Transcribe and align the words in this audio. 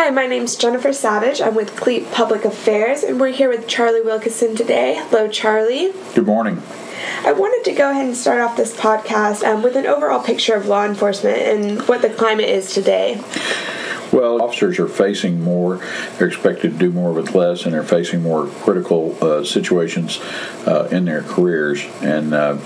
Hi, 0.00 0.10
my 0.10 0.26
name's 0.26 0.54
Jennifer 0.54 0.92
Savage. 0.92 1.40
I'm 1.40 1.56
with 1.56 1.74
CLEAT 1.74 2.12
Public 2.12 2.44
Affairs, 2.44 3.02
and 3.02 3.18
we're 3.18 3.32
here 3.32 3.48
with 3.48 3.66
Charley 3.66 4.00
Wilkison 4.00 4.56
today. 4.56 4.94
Hello, 4.96 5.26
Charley. 5.26 5.92
Good 6.14 6.24
morning. 6.24 6.62
I 7.24 7.32
wanted 7.32 7.68
to 7.68 7.76
go 7.76 7.90
ahead 7.90 8.06
and 8.06 8.16
start 8.16 8.40
off 8.40 8.56
this 8.56 8.76
podcast 8.76 9.42
um, 9.42 9.60
with 9.60 9.74
an 9.74 9.86
overall 9.86 10.22
picture 10.22 10.54
of 10.54 10.66
law 10.66 10.84
enforcement 10.84 11.38
and 11.38 11.88
what 11.88 12.00
the 12.00 12.10
climate 12.10 12.48
is 12.48 12.72
today. 12.72 13.20
Well, 14.12 14.40
officers 14.40 14.78
are 14.78 14.86
facing 14.86 15.42
more. 15.42 15.84
They're 16.16 16.28
expected 16.28 16.74
to 16.74 16.78
do 16.78 16.92
more 16.92 17.12
with 17.12 17.34
less, 17.34 17.64
and 17.64 17.74
they're 17.74 17.82
facing 17.82 18.22
more 18.22 18.46
critical 18.46 19.18
uh, 19.20 19.42
situations 19.42 20.20
uh, 20.64 20.86
in 20.92 21.06
their 21.06 21.22
careers. 21.22 21.84
And 22.02 22.32
uh, 22.34 22.60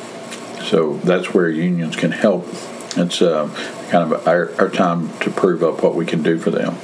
so 0.64 0.98
that's 0.98 1.32
where 1.32 1.48
unions 1.48 1.96
can 1.96 2.10
help. 2.10 2.46
It's 2.94 3.22
uh, 3.22 3.48
kind 3.88 4.12
of 4.12 4.28
our, 4.28 4.54
our 4.60 4.68
time 4.68 5.18
to 5.20 5.30
prove 5.30 5.62
up 5.62 5.82
what 5.82 5.94
we 5.94 6.04
can 6.04 6.22
do 6.22 6.36
for 6.36 6.50
them. 6.50 6.76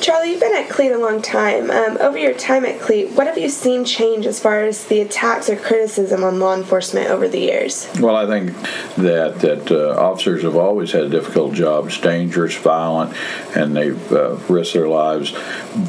Charley, 0.00 0.30
you've 0.30 0.40
been 0.40 0.54
at 0.54 0.68
CLEAT 0.68 0.92
a 0.92 0.98
long 0.98 1.20
time. 1.20 1.70
Um, 1.70 1.96
over 1.98 2.16
your 2.16 2.34
time 2.34 2.64
at 2.64 2.80
CLEAT, 2.80 3.12
what 3.12 3.26
have 3.26 3.36
you 3.36 3.48
seen 3.48 3.84
change 3.84 4.26
as 4.26 4.38
far 4.38 4.62
as 4.62 4.84
the 4.86 5.00
attacks 5.00 5.50
or 5.50 5.56
criticism 5.56 6.22
on 6.22 6.38
law 6.38 6.54
enforcement 6.54 7.10
over 7.10 7.26
the 7.26 7.40
years? 7.40 7.88
Well, 8.00 8.14
I 8.14 8.26
think 8.26 8.56
that 8.96 9.40
that 9.40 9.70
uh, 9.70 10.00
officers 10.00 10.42
have 10.44 10.56
always 10.56 10.92
had 10.92 11.04
a 11.04 11.08
difficult 11.08 11.54
job. 11.54 11.86
It's 11.86 12.00
dangerous, 12.00 12.56
violent, 12.56 13.16
and 13.56 13.76
they've 13.76 14.12
uh, 14.12 14.36
risked 14.48 14.74
their 14.74 14.88
lives. 14.88 15.34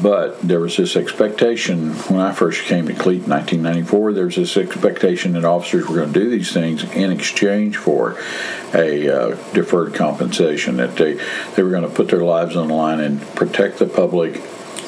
But 0.02 0.40
there 0.40 0.60
was 0.60 0.76
this 0.76 0.96
expectation 0.96 1.92
when 2.08 2.20
I 2.20 2.32
first 2.32 2.62
came 2.64 2.86
to 2.88 2.94
CLEAT 2.94 3.24
in 3.24 3.30
1994. 3.30 4.12
There 4.12 4.26
was 4.26 4.36
this 4.36 4.56
expectation 4.56 5.32
that 5.34 5.44
officers 5.44 5.86
were 5.86 5.96
going 5.96 6.12
to 6.12 6.20
do 6.20 6.30
these 6.30 6.52
things 6.52 6.82
in 6.94 7.12
exchange 7.12 7.76
for 7.76 8.18
a 8.74 9.08
uh, 9.08 9.28
deferred 9.52 9.94
compensation. 9.94 10.76
That 10.78 10.96
they 10.96 11.14
they 11.54 11.62
were 11.62 11.70
going 11.70 11.82
to 11.82 11.88
put 11.88 12.08
their 12.08 12.24
lives 12.24 12.56
on 12.56 12.68
the 12.68 12.74
line 12.74 13.00
and 13.00 13.20
protect 13.34 13.78
the 13.78 13.86
public 14.00 14.40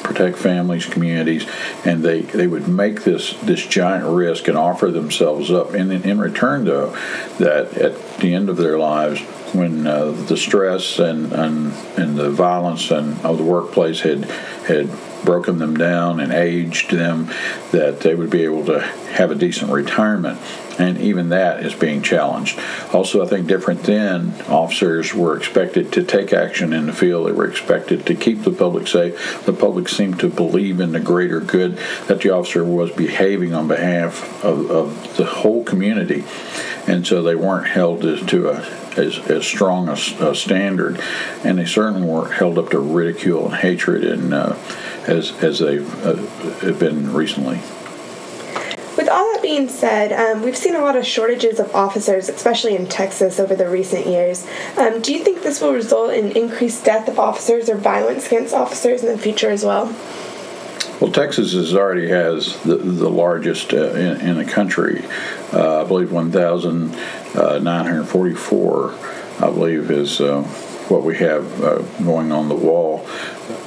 protect 0.03 0.37
families, 0.37 0.85
communities, 0.85 1.47
and 1.85 2.03
they, 2.03 2.21
they 2.21 2.47
would 2.47 2.67
make 2.67 3.03
this 3.03 3.33
this 3.41 3.65
giant 3.65 4.05
risk 4.05 4.47
and 4.47 4.57
offer 4.57 4.89
themselves 4.89 5.51
up. 5.51 5.73
And 5.75 5.93
in, 5.93 6.01
in 6.03 6.19
return, 6.19 6.65
though, 6.65 6.89
that 7.37 7.77
at 7.77 8.17
the 8.17 8.33
end 8.33 8.49
of 8.49 8.57
their 8.57 8.77
lives, 8.77 9.21
when 9.53 9.85
uh, 9.85 10.11
the 10.11 10.35
stress 10.35 10.97
and, 10.97 11.31
and 11.31 11.73
and 11.95 12.17
the 12.17 12.31
violence 12.31 12.89
and 12.89 13.23
of 13.23 13.37
the 13.37 13.43
workplace 13.43 13.99
had 14.01 14.25
had 14.67 14.89
broken 15.23 15.59
them 15.59 15.77
down 15.77 16.19
and 16.19 16.33
aged 16.33 16.89
them, 16.91 17.27
that 17.71 18.01
they 18.01 18.15
would 18.15 18.31
be 18.31 18.43
able 18.43 18.65
to 18.65 18.81
have 18.81 19.29
a 19.29 19.35
decent 19.35 19.71
retirement 19.71 20.39
and 20.79 20.97
even 20.99 21.29
that 21.29 21.65
is 21.65 21.73
being 21.73 22.01
challenged. 22.01 22.59
Also, 22.91 23.23
I 23.23 23.27
think 23.27 23.47
different 23.47 23.83
then, 23.83 24.33
officers 24.47 25.13
were 25.13 25.37
expected 25.37 25.91
to 25.93 26.03
take 26.03 26.33
action 26.33 26.73
in 26.73 26.87
the 26.87 26.93
field. 26.93 27.27
They 27.27 27.31
were 27.31 27.49
expected 27.49 28.05
to 28.07 28.15
keep 28.15 28.43
the 28.43 28.51
public 28.51 28.87
safe. 28.87 29.45
The 29.45 29.53
public 29.53 29.89
seemed 29.89 30.19
to 30.19 30.29
believe 30.29 30.79
in 30.79 30.91
the 30.91 30.99
greater 30.99 31.39
good 31.39 31.77
that 32.07 32.21
the 32.21 32.31
officer 32.31 32.63
was 32.63 32.91
behaving 32.91 33.53
on 33.53 33.67
behalf 33.67 34.43
of, 34.43 34.69
of 34.69 35.17
the 35.17 35.25
whole 35.25 35.63
community, 35.63 36.23
and 36.87 37.05
so 37.05 37.21
they 37.21 37.35
weren't 37.35 37.67
held 37.67 38.01
to 38.01 38.49
a 38.49 38.83
as, 38.97 39.17
as 39.27 39.45
strong 39.45 39.89
a, 39.89 39.93
a, 39.93 40.35
standard, 40.35 41.01
and 41.43 41.57
they 41.57 41.65
certainly 41.65 42.07
weren't 42.07 42.33
held 42.33 42.57
up 42.59 42.69
to 42.69 42.79
ridicule 42.79 43.45
and 43.45 43.55
hatred, 43.55 44.03
and 44.03 44.33
uh, 44.33 44.55
as 45.07 45.31
as 45.43 45.59
they've 45.59 46.05
uh, 46.05 46.71
been 46.73 47.11
recently. 47.13 47.59
All 49.13 49.31
that 49.31 49.41
being 49.43 49.69
said, 49.69 50.11
um, 50.11 50.41
we've 50.41 50.57
seen 50.57 50.73
a 50.73 50.79
lot 50.79 50.95
of 50.95 51.05
shortages 51.05 51.59
of 51.59 51.75
officers, 51.75 52.29
especially 52.29 52.75
in 52.75 52.87
Texas, 52.87 53.39
over 53.39 53.53
the 53.53 53.69
recent 53.69 54.07
years. 54.07 54.47
Um, 54.75 55.03
do 55.03 55.13
you 55.13 55.23
think 55.23 55.43
this 55.43 55.61
will 55.61 55.71
result 55.71 56.15
in 56.15 56.35
increased 56.35 56.83
death 56.83 57.07
of 57.07 57.19
officers 57.19 57.69
or 57.69 57.75
violence 57.75 58.25
against 58.25 58.55
officers 58.55 59.03
in 59.03 59.11
the 59.11 59.19
future 59.19 59.51
as 59.51 59.63
well? 59.63 59.95
Well, 60.99 61.11
Texas 61.11 61.75
already 61.75 62.09
has 62.09 62.59
the, 62.63 62.77
the 62.77 63.07
largest 63.07 63.71
uh, 63.71 63.91
in, 63.91 64.19
in, 64.21 64.35
the 64.35 64.45
country. 64.45 65.05
Uh, 65.51 65.83
I 65.83 65.87
believe 65.87 66.11
1,944, 66.11 68.89
uh, 68.89 68.97
I 69.37 69.45
believe, 69.51 69.91
is 69.91 70.19
uh, 70.21 70.41
what 70.89 71.03
we 71.03 71.17
have 71.17 71.63
uh, 71.63 71.83
going 72.03 72.31
on 72.31 72.49
the 72.49 72.55
wall 72.55 73.05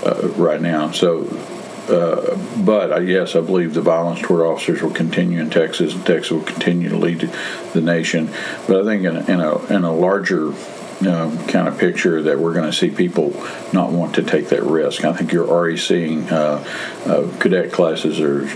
uh, 0.05 0.27
right 0.31 0.61
now. 0.61 0.91
So 0.91 1.29
uh, 1.89 2.37
but 2.65 2.93
uh, 2.93 2.99
yes, 2.99 3.37
I 3.37 3.41
believe 3.41 3.75
the 3.75 3.81
violence 3.81 4.21
toward 4.21 4.43
officers 4.43 4.83
will 4.83 4.91
continue 4.91 5.41
in 5.41 5.51
Texas, 5.51 5.95
and 5.95 6.05
Texas 6.05 6.31
will 6.33 6.43
continue 6.43 6.89
to 6.89 6.97
lead 6.97 7.31
the 7.73 7.81
nation. 7.81 8.31
But 8.67 8.83
I 8.83 8.85
think 8.85 9.05
in 9.05 9.17
a, 9.17 9.25
in 9.31 9.41
a, 9.41 9.65
in 9.67 9.85
a 9.85 9.95
larger 9.95 10.53
um, 11.07 11.47
kind 11.47 11.69
of 11.69 11.79
picture 11.79 12.23
that 12.23 12.39
we're 12.39 12.55
going 12.55 12.71
to 12.71 12.77
see 12.77 12.91
people 12.91 13.35
not 13.73 13.93
want 13.93 14.15
to 14.15 14.23
take 14.23 14.49
that 14.49 14.63
risk. 14.63 15.05
I 15.05 15.13
think 15.13 15.33
you're 15.33 15.49
already 15.49 15.77
seeing 15.77 16.29
uh, 16.31 16.65
uh, 17.05 17.31
cadet 17.39 17.73
classes 17.73 18.19
or, 18.21 18.47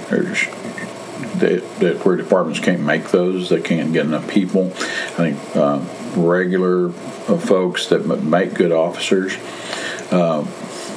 that, 1.40 1.62
that, 1.80 2.04
where 2.04 2.16
departments 2.16 2.60
can't 2.60 2.80
make 2.80 3.10
those, 3.10 3.50
they 3.50 3.60
can't 3.60 3.92
get 3.92 4.06
enough 4.06 4.28
people. 4.28 4.66
I 4.66 5.32
think 5.32 5.56
uh, 5.56 5.80
regular 6.16 6.90
folks 6.90 7.86
that 7.88 8.06
make 8.22 8.54
good 8.54 8.72
officers 8.72 9.36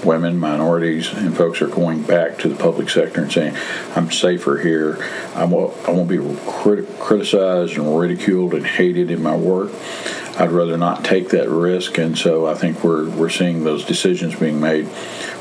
women, 0.03 0.39
minorities, 0.39 1.11
and 1.13 1.35
folks 1.35 1.61
are 1.61 1.67
going 1.67 2.03
back 2.03 2.37
to 2.39 2.49
the 2.49 2.55
public 2.55 2.89
sector 2.89 3.21
and 3.21 3.31
saying, 3.31 3.55
"I'm 3.95 4.11
safer 4.11 4.57
here. 4.57 4.97
I 5.35 5.45
won't, 5.45 5.73
I 5.87 5.91
won't 5.91 6.09
be 6.09 6.19
crit- 6.45 6.99
criticized 6.99 7.77
and 7.77 7.97
ridiculed 7.97 8.53
and 8.53 8.65
hated 8.65 9.11
in 9.11 9.21
my 9.21 9.35
work. 9.35 9.71
I'd 10.37 10.51
rather 10.51 10.77
not 10.77 11.03
take 11.03 11.29
that 11.29 11.49
risk." 11.49 11.97
And 11.97 12.17
so 12.17 12.45
I 12.47 12.53
think 12.53 12.83
we're 12.83 13.09
we're 13.09 13.29
seeing 13.29 13.63
those 13.63 13.85
decisions 13.85 14.35
being 14.35 14.59
made 14.59 14.87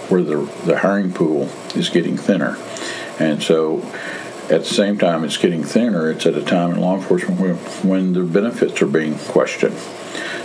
where 0.08 0.22
the 0.22 0.48
the 0.64 0.78
hiring 0.78 1.12
pool 1.12 1.48
is 1.74 1.88
getting 1.88 2.16
thinner, 2.16 2.56
and 3.18 3.42
so. 3.42 3.82
At 4.50 4.60
the 4.60 4.64
same 4.64 4.98
time, 4.98 5.25
it's 5.25 5.36
getting 5.36 5.62
thinner. 5.64 6.10
It's 6.10 6.26
at 6.26 6.34
a 6.34 6.42
time 6.42 6.72
in 6.72 6.80
law 6.80 6.97
enforcement 6.97 7.41
when, 7.41 7.56
when 7.88 8.12
the 8.12 8.22
benefits 8.25 8.82
are 8.82 8.86
being 8.86 9.16
questioned. 9.19 9.76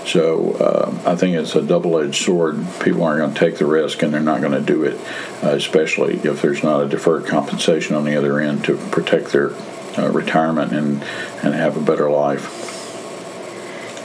So 0.06 0.54
uh, 0.54 1.10
I 1.12 1.16
think 1.16 1.36
it's 1.36 1.56
a 1.56 1.62
double-edged 1.62 2.24
sword. 2.24 2.66
People 2.82 3.04
aren't 3.04 3.20
going 3.20 3.34
to 3.34 3.40
take 3.40 3.58
the 3.58 3.66
risk, 3.66 4.02
and 4.02 4.14
they're 4.14 4.22
not 4.22 4.40
going 4.40 4.54
to 4.54 4.62
do 4.62 4.84
it, 4.84 4.98
uh, 5.44 5.50
especially 5.50 6.16
if 6.24 6.42
there's 6.42 6.64
not 6.64 6.82
a 6.82 6.88
deferred 6.88 7.26
compensation 7.26 7.96
on 7.96 8.06
the 8.06 8.16
other 8.16 8.40
end 8.40 8.64
to 8.66 8.78
protect 8.92 9.34
their 9.34 9.52
uh, 9.98 10.10
retirement 10.10 10.72
and 10.72 11.04
and 11.44 11.54
have 11.54 11.76
a 11.76 11.82
better 11.82 12.10
life. 12.10 12.77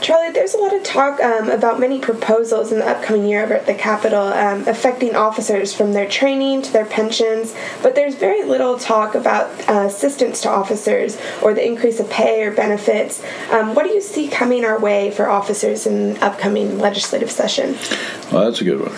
Charley, 0.03 0.31
there's 0.31 0.53
a 0.53 0.57
lot 0.57 0.73
of 0.73 0.83
talk 0.83 1.21
um, 1.21 1.49
about 1.49 1.79
many 1.79 1.97
proposals 1.97 2.73
in 2.73 2.79
the 2.79 2.85
upcoming 2.85 3.25
year 3.25 3.41
over 3.41 3.53
at 3.53 3.65
the 3.65 3.73
Capitol 3.73 4.33
um, 4.33 4.67
affecting 4.67 5.15
officers 5.15 5.73
from 5.73 5.93
their 5.93 6.09
training 6.09 6.61
to 6.61 6.73
their 6.73 6.85
pensions, 6.85 7.55
but 7.81 7.95
there's 7.95 8.15
very 8.15 8.43
little 8.43 8.77
talk 8.77 9.15
about 9.15 9.47
uh, 9.69 9.85
assistance 9.87 10.41
to 10.41 10.49
officers 10.49 11.17
or 11.41 11.53
the 11.53 11.65
increase 11.65 12.01
of 12.01 12.09
pay 12.09 12.43
or 12.43 12.51
benefits. 12.51 13.23
Um, 13.49 13.75
what 13.75 13.83
do 13.83 13.93
you 13.93 14.01
see 14.01 14.27
coming 14.27 14.65
our 14.65 14.77
way 14.77 15.09
for 15.09 15.29
officers 15.29 15.87
in 15.87 16.17
upcoming 16.17 16.79
legislative 16.79 17.31
session? 17.31 17.77
Well, 18.29 18.43
that's 18.43 18.59
a 18.59 18.65
good 18.65 18.81
one. 18.81 18.91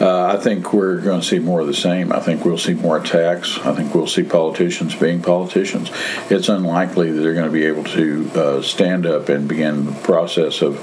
Uh, 0.00 0.36
I 0.36 0.36
think 0.38 0.72
we're 0.72 1.00
going 1.00 1.20
to 1.20 1.26
see 1.26 1.38
more 1.38 1.60
of 1.60 1.66
the 1.66 1.74
same. 1.74 2.12
I 2.12 2.20
think 2.20 2.44
we'll 2.44 2.58
see 2.58 2.74
more 2.74 2.96
attacks. 2.96 3.58
I 3.58 3.74
think 3.74 3.94
we'll 3.94 4.08
see 4.08 4.24
politicians 4.24 4.94
being 4.94 5.22
politicians. 5.22 5.90
It's 6.30 6.48
unlikely 6.48 7.12
that 7.12 7.20
they're 7.20 7.34
going 7.34 7.46
to 7.46 7.52
be 7.52 7.64
able 7.64 7.84
to 7.84 8.30
uh, 8.34 8.62
stand 8.62 9.06
up 9.06 9.28
and 9.28 9.48
begin 9.48 9.86
the 9.86 9.92
process 9.92 10.62
of 10.62 10.78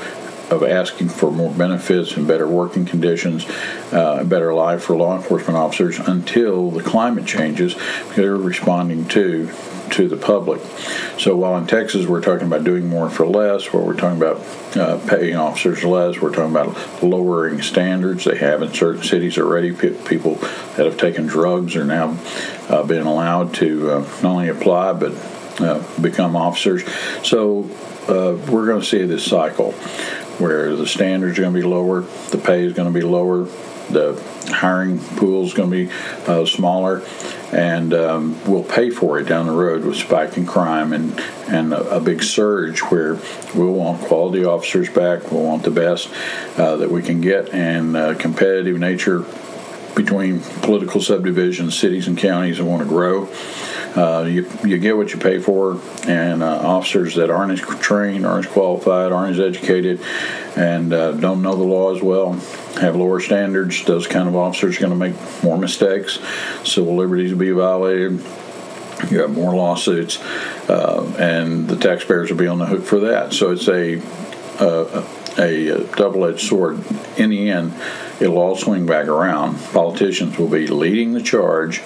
of 0.51 0.63
asking 0.63 1.09
for 1.09 1.31
more 1.31 1.51
benefits 1.51 2.15
and 2.17 2.27
better 2.27 2.47
working 2.47 2.85
conditions, 2.85 3.47
uh, 3.93 4.19
a 4.21 4.25
better 4.25 4.53
life 4.53 4.83
for 4.83 4.95
law 4.95 5.15
enforcement 5.15 5.57
officers 5.57 5.97
until 5.99 6.69
the 6.71 6.83
climate 6.83 7.25
changes 7.25 7.75
they're 8.15 8.37
responding 8.37 9.07
to 9.07 9.49
to 9.91 10.07
the 10.07 10.15
public. 10.15 10.61
So 11.17 11.35
while 11.35 11.57
in 11.57 11.67
Texas 11.67 12.05
we're 12.05 12.21
talking 12.21 12.47
about 12.47 12.63
doing 12.63 12.87
more 12.87 13.09
for 13.09 13.25
less, 13.25 13.73
where 13.73 13.83
we're 13.83 13.97
talking 13.97 14.17
about 14.17 14.37
uh, 14.77 15.05
paying 15.05 15.35
officers 15.35 15.83
less, 15.83 16.21
we're 16.21 16.33
talking 16.33 16.51
about 16.51 17.03
lowering 17.03 17.61
standards. 17.61 18.23
They 18.23 18.37
have 18.37 18.61
in 18.61 18.73
certain 18.73 19.03
cities 19.03 19.37
already. 19.37 19.73
People 19.73 20.35
that 20.35 20.85
have 20.85 20.97
taken 20.97 21.27
drugs 21.27 21.75
are 21.75 21.83
now 21.83 22.17
uh, 22.69 22.83
being 22.83 23.05
allowed 23.05 23.53
to 23.55 23.91
uh, 23.91 23.99
not 24.23 24.25
only 24.25 24.47
apply 24.47 24.93
but 24.93 25.11
uh, 25.59 25.83
become 25.99 26.35
officers. 26.35 26.83
So 27.23 27.69
uh, 28.07 28.35
we're 28.49 28.65
going 28.65 28.81
to 28.81 28.85
see 28.85 29.03
this 29.05 29.25
cycle 29.25 29.73
where 30.39 30.75
the 30.75 30.87
standards 30.87 31.37
are 31.37 31.41
going 31.41 31.53
to 31.53 31.59
be 31.59 31.65
lower, 31.65 32.01
the 32.31 32.37
pay 32.37 32.63
is 32.63 32.73
going 32.73 32.91
to 32.91 32.99
be 32.99 33.05
lower, 33.05 33.45
the 33.89 34.21
hiring 34.47 34.99
pool 34.99 35.45
is 35.45 35.53
going 35.53 35.69
to 35.69 35.87
be 35.87 35.93
uh, 36.27 36.45
smaller, 36.45 37.03
and 37.51 37.93
um, 37.93 38.43
we'll 38.45 38.63
pay 38.63 38.89
for 38.89 39.19
it 39.19 39.27
down 39.27 39.47
the 39.47 39.51
road 39.51 39.83
with 39.83 39.97
spiking 39.97 40.45
crime 40.45 40.93
and 40.93 41.19
and 41.47 41.73
a, 41.73 41.97
a, 41.97 41.99
big 41.99 42.23
surge 42.23 42.79
where 42.79 43.15
we'll 43.53 43.73
want 43.73 44.01
quality 44.01 44.45
officers 44.45 44.89
back. 44.89 45.31
We'll 45.31 45.43
want 45.43 45.63
the 45.63 45.71
best 45.71 46.09
uh, 46.57 46.77
that 46.77 46.89
we 46.89 47.01
can 47.01 47.21
get, 47.21 47.53
and 47.53 47.97
uh, 47.97 48.15
competitive 48.15 48.79
nature 48.79 49.25
between 49.95 50.39
political 50.61 51.01
subdivisions, 51.01 51.77
cities, 51.77 52.07
and 52.07 52.17
counties 52.17 52.57
that 52.57 52.65
want 52.65 52.81
to 52.81 52.87
grow. 52.87 53.29
Uh, 53.95 54.23
you, 54.23 54.49
you 54.63 54.77
get 54.77 54.95
what 54.95 55.11
you 55.11 55.19
pay 55.19 55.37
for, 55.39 55.81
and 56.07 56.41
uh, 56.41 56.61
officers 56.63 57.15
that 57.15 57.29
aren't 57.29 57.51
as 57.51 57.59
trained, 57.79 58.25
aren't 58.25 58.45
as 58.45 58.51
qualified, 58.51 59.11
aren't 59.11 59.37
as 59.37 59.39
educated, 59.39 59.99
and 60.55 60.93
uh, 60.93 61.11
don't 61.11 61.41
know 61.41 61.55
the 61.55 61.63
law 61.63 61.93
as 61.93 62.01
well 62.01 62.39
have 62.79 62.95
lower 62.95 63.19
standards. 63.19 63.83
Those 63.83 64.07
kind 64.07 64.27
of 64.27 64.35
officers 64.35 64.77
are 64.77 64.81
going 64.81 64.91
to 64.91 64.95
make 64.97 65.43
more 65.43 65.57
mistakes. 65.57 66.19
Civil 66.63 66.95
liberties 66.95 67.31
will 67.31 67.39
be 67.39 67.51
violated. 67.51 68.23
You 69.09 69.21
have 69.21 69.31
more 69.31 69.53
lawsuits, 69.55 70.21
uh, 70.69 71.13
and 71.17 71.67
the 71.67 71.75
taxpayers 71.75 72.29
will 72.29 72.37
be 72.37 72.47
on 72.47 72.59
the 72.59 72.65
hook 72.65 72.83
for 72.83 72.99
that. 73.01 73.33
So 73.33 73.51
it's 73.51 73.67
a 73.67 74.01
uh, 74.59 75.05
a 75.37 75.83
double-edged 75.95 76.41
sword. 76.41 76.83
In 77.17 77.29
the 77.29 77.49
end, 77.49 77.73
it'll 78.19 78.37
all 78.37 78.55
swing 78.55 78.85
back 78.85 79.07
around. 79.07 79.57
Politicians 79.71 80.37
will 80.37 80.47
be 80.47 80.67
leading 80.67 81.13
the 81.13 81.21
charge. 81.21 81.81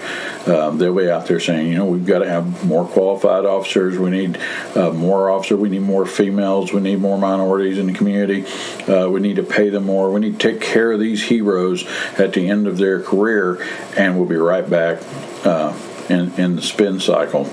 Um, 0.48 0.78
they'll 0.78 0.96
be 0.96 1.10
out 1.10 1.28
there 1.28 1.40
saying, 1.40 1.68
you 1.68 1.78
know, 1.78 1.86
we've 1.86 2.06
got 2.06 2.20
to 2.20 2.30
have 2.30 2.66
more 2.66 2.86
qualified 2.86 3.46
officers. 3.46 3.98
We 3.98 4.10
need 4.10 4.38
uh, 4.76 4.92
more 4.92 5.30
officers. 5.30 5.60
We 5.60 5.70
need 5.70 5.84
more 5.84 6.06
females. 6.06 6.74
We 6.74 6.82
need 6.82 7.00
more 7.00 7.18
minorities 7.18 7.78
in 7.78 7.88
the 7.88 7.94
community. 7.94 8.46
Uh, 8.88 9.10
we 9.10 9.20
need 9.20 9.38
to 9.38 9.44
pay 9.44 9.70
them 9.70 9.86
more. 9.86 10.12
We 10.12 10.20
need 10.20 10.40
to 10.40 10.52
take 10.52 10.62
care 10.62 10.92
of 10.92 11.00
these 11.00 11.24
heroes 11.24 11.86
at 12.18 12.34
the 12.34 12.50
end 12.50 12.68
of 12.68 12.78
their 12.78 13.02
career, 13.02 13.62
and 13.96 14.18
we'll 14.18 14.28
be 14.28 14.36
right 14.36 14.70
back. 14.70 15.02
Uh, 15.46 15.78
in, 16.10 16.32
in 16.34 16.56
the 16.56 16.62
spin 16.62 17.00
cycle. 17.00 17.50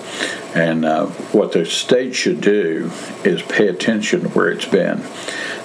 And 0.55 0.85
uh, 0.85 1.07
what 1.33 1.53
the 1.53 1.65
state 1.65 2.15
should 2.15 2.41
do 2.41 2.91
is 3.25 3.43
pay 3.43 3.69
attention 3.69 4.23
to 4.23 4.29
where 4.29 4.51
it's 4.51 4.67
been. 4.67 5.03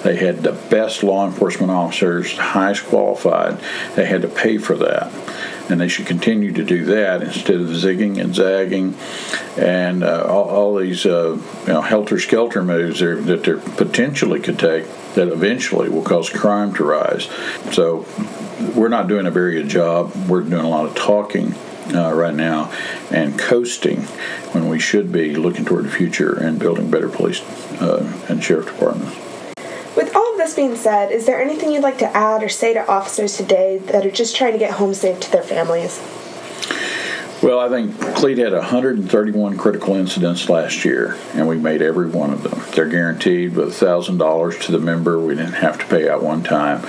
They 0.02 0.16
had 0.16 0.42
the 0.42 0.52
best 0.52 1.02
law 1.02 1.26
enforcement 1.26 1.70
officers, 1.70 2.36
highest 2.36 2.84
qualified. 2.86 3.60
They 3.96 4.06
had 4.06 4.22
to 4.22 4.28
pay 4.28 4.58
for 4.58 4.76
that. 4.76 5.12
And 5.70 5.80
they 5.80 5.88
should 5.88 6.06
continue 6.06 6.52
to 6.52 6.64
do 6.64 6.86
that 6.86 7.22
instead 7.22 7.56
of 7.56 7.66
zigging 7.68 8.18
and 8.18 8.34
zagging 8.34 8.96
and 9.58 10.02
uh, 10.02 10.24
all, 10.26 10.48
all, 10.48 10.76
these 10.76 11.04
uh, 11.04 11.38
you 11.66 11.72
know, 11.72 11.82
helter 11.82 12.18
skelter 12.18 12.62
moves 12.62 13.00
that 13.00 13.42
they 13.44 13.54
potentially 13.76 14.40
could 14.40 14.58
take 14.58 14.86
that 15.14 15.28
eventually 15.28 15.90
will 15.90 16.02
cause 16.02 16.30
crime 16.30 16.72
to 16.74 16.84
rise. 16.84 17.28
So 17.72 18.06
we're 18.74 18.88
not 18.88 19.08
doing 19.08 19.26
a 19.26 19.30
very 19.30 19.52
good 19.54 19.68
job. 19.68 20.14
We're 20.26 20.40
doing 20.40 20.64
a 20.64 20.68
lot 20.68 20.86
of 20.86 20.94
talking 20.94 21.54
uh, 21.94 22.12
right 22.12 22.34
now 22.34 22.72
and 23.10 23.38
coasting 23.38 24.02
when 24.52 24.68
we 24.68 24.78
should 24.78 25.12
be 25.12 25.34
looking 25.34 25.64
toward 25.64 25.84
the 25.84 25.90
future 25.90 26.34
and 26.34 26.58
building 26.58 26.90
better 26.90 27.08
police 27.08 27.40
uh, 27.80 28.24
and 28.28 28.42
sheriff 28.42 28.66
departments. 28.66 29.16
With 29.96 30.14
all 30.14 30.32
of 30.32 30.38
this 30.38 30.54
being 30.54 30.76
said, 30.76 31.10
is 31.10 31.26
there 31.26 31.40
anything 31.40 31.72
you'd 31.72 31.82
like 31.82 31.98
to 31.98 32.16
add 32.16 32.42
or 32.42 32.48
say 32.48 32.72
to 32.74 32.88
officers 32.88 33.36
today 33.36 33.78
that 33.78 34.06
are 34.06 34.10
just 34.10 34.36
trying 34.36 34.52
to 34.52 34.58
get 34.58 34.72
home 34.72 34.94
safe 34.94 35.18
to 35.20 35.32
their 35.32 35.42
families? 35.42 36.00
Well, 37.40 37.60
I 37.60 37.68
think 37.68 37.96
CLEAT 38.16 38.38
had 38.38 38.52
131 38.52 39.58
critical 39.58 39.94
incidents 39.94 40.48
last 40.48 40.84
year, 40.84 41.16
and 41.34 41.46
we 41.46 41.56
made 41.56 41.82
every 41.82 42.08
one 42.08 42.32
of 42.32 42.42
them. 42.42 42.60
They're 42.72 42.88
guaranteed 42.88 43.54
with 43.54 43.68
$1,000 43.68 44.60
to 44.62 44.72
the 44.72 44.80
member. 44.80 45.20
We 45.20 45.36
didn't 45.36 45.52
have 45.52 45.78
to 45.78 45.86
pay 45.86 46.08
out 46.08 46.20
one 46.20 46.42
time. 46.42 46.84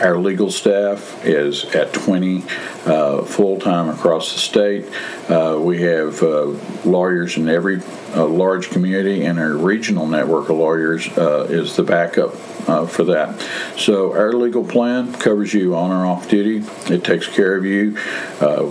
Our 0.00 0.16
legal 0.16 0.50
staff 0.50 1.26
is 1.26 1.66
at 1.74 1.92
20 1.92 2.42
uh, 2.86 3.22
full 3.22 3.58
time 3.58 3.90
across 3.90 4.32
the 4.32 4.38
state. 4.38 4.86
Uh, 5.28 5.58
we 5.60 5.82
have 5.82 6.22
uh, 6.22 6.46
lawyers 6.86 7.36
in 7.36 7.50
every 7.50 7.82
uh, 8.16 8.24
large 8.24 8.70
community, 8.70 9.26
and 9.26 9.38
our 9.38 9.52
regional 9.52 10.06
network 10.06 10.48
of 10.48 10.56
lawyers 10.56 11.06
uh, 11.18 11.46
is 11.50 11.76
the 11.76 11.82
backup 11.82 12.34
for 12.88 13.02
that. 13.02 13.38
So 13.76 14.12
our 14.12 14.32
legal 14.32 14.64
plan 14.64 15.12
covers 15.14 15.52
you 15.52 15.76
on 15.76 15.90
or 15.90 16.06
off 16.06 16.28
duty. 16.28 16.64
It 16.92 17.04
takes 17.04 17.26
care 17.26 17.56
of 17.56 17.64
you. 17.64 17.98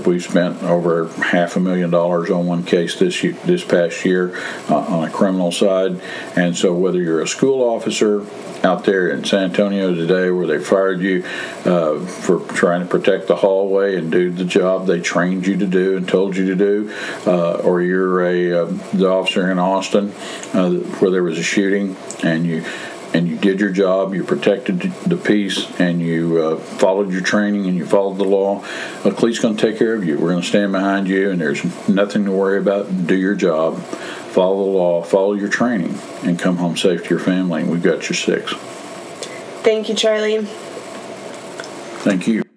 we've 0.06 0.24
spent 0.24 0.64
over 0.64 1.10
half 1.22 1.58
a 1.58 1.60
million 1.60 1.92
dollars 1.92 2.32
on 2.32 2.48
one 2.48 2.64
case 2.64 2.98
this 2.98 3.22
this 3.44 3.64
past 3.64 4.04
year 4.04 4.36
on 4.70 5.08
a 5.08 5.12
criminal 5.12 5.52
side, 5.52 6.02
and 6.36 6.58
so 6.58 6.74
whether 6.74 7.00
you're 7.00 7.22
a 7.22 7.28
school 7.28 7.62
officer 7.62 8.26
out 8.64 8.84
there 8.84 9.10
in 9.10 9.24
San 9.24 9.46
Antonio 9.46 9.94
today 9.94 10.30
where 10.32 10.48
they 10.48 10.60
fired 10.60 11.02
you 11.02 11.19
uh, 11.66 12.00
for 12.06 12.40
trying 12.54 12.82
to 12.82 12.88
protect 12.88 13.28
the 13.28 13.36
hallway 13.36 13.96
and 13.96 14.12
do 14.12 14.32
the 14.32 14.46
job 14.46 14.88
they 14.88 15.00
trained 15.00 15.46
you 15.46 15.58
to 15.58 15.68
do 15.68 15.98
and 15.98 16.08
told 16.08 16.36
you 16.36 16.46
to 16.48 16.56
do, 16.56 16.94
uh, 17.26 17.54
or 17.56 17.82
you're 17.82 18.26
a 18.26 18.54
uh, 18.54 18.66
the 18.94 19.08
officer 19.08 19.52
in 19.52 19.60
Austin 19.60 20.12
uh, 20.54 20.72
where 21.00 21.12
there 21.12 21.24
was 21.24 21.38
a 21.38 21.44
shooting 21.44 21.96
and 22.24 22.46
you 22.46 22.64
and 23.14 23.28
you 23.28 23.36
did 23.38 23.60
your 23.60 23.72
job, 23.72 24.14
you 24.14 24.24
protected 24.24 24.82
the 24.82 25.18
peace, 25.18 25.68
and 25.80 26.00
you 26.00 26.38
uh, 26.44 26.58
followed 26.58 27.12
your 27.12 27.22
training 27.22 27.66
and 27.66 27.76
you 27.76 27.86
followed 27.86 28.18
the 28.20 28.24
law, 28.24 28.64
well, 29.04 29.14
CLEAT's 29.14 29.40
going 29.40 29.58
to 29.58 29.62
take 29.62 29.80
care 29.80 29.96
of 29.96 30.06
you. 30.06 30.20
We're 30.20 30.30
going 30.30 30.42
to 30.42 30.48
stand 30.48 30.72
behind 30.72 31.08
you, 31.08 31.32
and 31.32 31.42
there's 31.42 31.64
nothing 31.90 32.26
to 32.26 32.32
worry 32.32 32.60
about. 32.60 33.08
Do 33.08 33.16
your 33.16 33.34
job 33.34 33.84
follow 34.30 34.64
the 34.64 34.72
law, 34.72 35.04
follow 35.04 35.34
your 35.34 35.50
training, 35.50 35.98
and 36.24 36.38
come 36.38 36.58
home 36.58 36.78
safe 36.78 37.04
to 37.04 37.10
your 37.10 37.20
family. 37.20 37.62
And 37.62 37.72
we've 37.72 37.84
got 37.84 38.08
your 38.08 38.16
six. 38.16 38.54
Thank 39.64 39.90
you, 39.90 39.96
Charley. 39.96 40.48
Thank 42.00 42.28
you. 42.28 42.49